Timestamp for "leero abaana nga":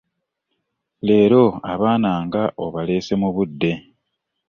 1.05-2.43